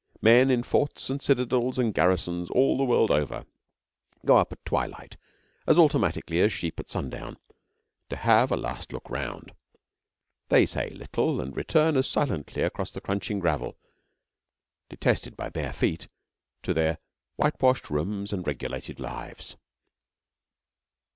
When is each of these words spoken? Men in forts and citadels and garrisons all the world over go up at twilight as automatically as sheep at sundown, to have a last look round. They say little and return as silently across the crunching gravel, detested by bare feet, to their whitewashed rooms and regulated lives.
Men 0.19 0.49
in 0.49 0.63
forts 0.63 1.11
and 1.11 1.21
citadels 1.21 1.77
and 1.77 1.93
garrisons 1.93 2.49
all 2.49 2.75
the 2.75 2.83
world 2.83 3.11
over 3.11 3.45
go 4.25 4.35
up 4.35 4.51
at 4.51 4.65
twilight 4.65 5.15
as 5.67 5.77
automatically 5.77 6.39
as 6.39 6.51
sheep 6.51 6.79
at 6.79 6.89
sundown, 6.89 7.37
to 8.09 8.15
have 8.15 8.51
a 8.51 8.57
last 8.57 8.91
look 8.91 9.07
round. 9.11 9.53
They 10.49 10.65
say 10.65 10.89
little 10.89 11.39
and 11.39 11.55
return 11.55 11.95
as 11.97 12.07
silently 12.09 12.63
across 12.63 12.89
the 12.89 12.99
crunching 12.99 13.37
gravel, 13.37 13.77
detested 14.89 15.37
by 15.37 15.49
bare 15.49 15.71
feet, 15.71 16.07
to 16.63 16.73
their 16.73 16.97
whitewashed 17.35 17.91
rooms 17.91 18.33
and 18.33 18.47
regulated 18.47 18.99
lives. 18.99 19.55